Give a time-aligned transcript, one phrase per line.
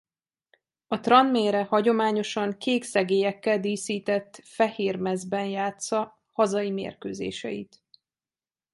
[0.87, 7.81] A Tranmere hagyományosan kék szegélyekkel díszített fehér mezben játssza hazai mérkőzéseit.